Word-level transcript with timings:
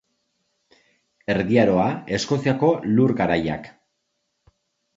Erdi 1.33 1.59
Aroa, 1.65 1.85
Eskoziako 2.19 2.73
Lur 2.97 3.17
Garaiak. 3.23 3.73